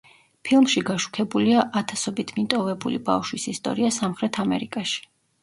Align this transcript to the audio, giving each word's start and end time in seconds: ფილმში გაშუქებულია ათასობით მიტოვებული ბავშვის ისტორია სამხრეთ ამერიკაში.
ფილმში 0.47 0.81
გაშუქებულია 0.87 1.65
ათასობით 1.81 2.33
მიტოვებული 2.39 3.03
ბავშვის 3.11 3.47
ისტორია 3.53 3.93
სამხრეთ 4.01 4.43
ამერიკაში. 4.47 4.99